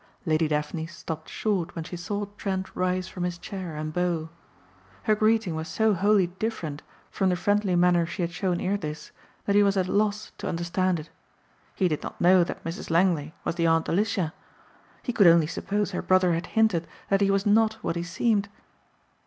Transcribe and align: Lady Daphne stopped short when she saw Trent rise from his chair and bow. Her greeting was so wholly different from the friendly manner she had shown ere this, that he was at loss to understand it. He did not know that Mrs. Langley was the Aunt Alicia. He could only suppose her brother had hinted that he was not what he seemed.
Lady 0.25 0.47
Daphne 0.47 0.87
stopped 0.87 1.29
short 1.29 1.75
when 1.75 1.83
she 1.83 1.95
saw 1.95 2.25
Trent 2.35 2.75
rise 2.75 3.07
from 3.07 3.21
his 3.21 3.37
chair 3.37 3.75
and 3.75 3.93
bow. 3.93 4.31
Her 5.03 5.13
greeting 5.13 5.53
was 5.53 5.67
so 5.67 5.93
wholly 5.93 6.25
different 6.25 6.81
from 7.11 7.29
the 7.29 7.35
friendly 7.35 7.75
manner 7.75 8.07
she 8.07 8.23
had 8.23 8.31
shown 8.31 8.59
ere 8.59 8.77
this, 8.77 9.11
that 9.45 9.53
he 9.53 9.61
was 9.61 9.77
at 9.77 9.87
loss 9.87 10.31
to 10.39 10.49
understand 10.49 10.99
it. 10.99 11.11
He 11.75 11.87
did 11.87 12.01
not 12.01 12.19
know 12.19 12.43
that 12.43 12.63
Mrs. 12.63 12.89
Langley 12.89 13.35
was 13.43 13.53
the 13.53 13.67
Aunt 13.67 13.87
Alicia. 13.89 14.33
He 15.03 15.13
could 15.13 15.27
only 15.27 15.45
suppose 15.45 15.91
her 15.91 16.01
brother 16.01 16.33
had 16.33 16.47
hinted 16.57 16.87
that 17.11 17.21
he 17.21 17.29
was 17.29 17.45
not 17.45 17.73
what 17.83 17.95
he 17.95 18.01
seemed. 18.01 18.49